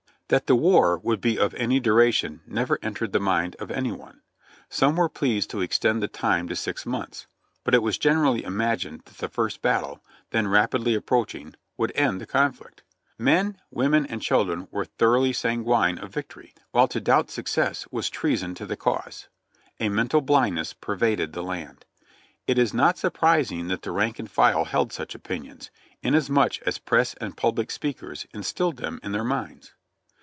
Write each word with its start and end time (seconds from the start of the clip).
That 0.31 0.47
the 0.47 0.55
war 0.55 0.97
would 0.97 1.19
be 1.19 1.37
of 1.37 1.53
any 1.55 1.81
duration 1.81 2.39
never 2.47 2.79
entered 2.81 3.11
the 3.11 3.19
mind 3.19 3.57
of 3.59 3.69
any 3.69 3.91
one; 3.91 4.21
some 4.69 4.95
were 4.95 5.09
pleased 5.09 5.49
to 5.49 5.59
extend 5.59 6.01
the 6.01 6.07
time 6.07 6.47
to 6.47 6.55
six 6.55 6.85
months, 6.85 7.27
but 7.65 7.73
it 7.75 7.83
was 7.83 7.97
generally 7.97 8.45
imagined 8.45 9.01
that 9.03 9.17
the 9.17 9.27
first 9.27 9.61
battle, 9.61 10.01
then 10.29 10.47
rapidly 10.47 10.95
approaching, 10.95 11.55
would 11.75 11.91
end 11.95 12.21
the 12.21 12.25
conflict. 12.25 12.81
Men, 13.17 13.57
women 13.71 14.05
and 14.05 14.21
children 14.21 14.69
were 14.71 14.85
thoroughly 14.85 15.33
sanguine 15.33 15.97
of 15.97 16.13
victory, 16.13 16.53
while 16.71 16.87
to 16.87 17.01
doubt 17.01 17.29
success 17.29 17.85
was 17.91 18.09
treason 18.09 18.55
to 18.55 18.65
the 18.65 18.77
cause. 18.77 19.27
A 19.81 19.89
mental 19.89 20.21
blindness 20.21 20.71
pervaded 20.71 21.33
the 21.33 21.43
land. 21.43 21.83
It 22.47 22.57
is 22.57 22.73
not 22.73 22.97
surprising 22.97 23.67
that 23.67 23.81
the 23.81 23.91
rank 23.91 24.17
and 24.17 24.31
file 24.31 24.63
held 24.63 24.93
such 24.93 25.13
opinions, 25.13 25.71
inas 26.01 26.29
much 26.29 26.61
as 26.61 26.77
press 26.77 27.15
and 27.15 27.35
public 27.35 27.69
speakers 27.69 28.27
instilled 28.33 28.77
them 28.77 28.97
in 29.03 29.11
their 29.11 29.25
minds. 29.25 29.73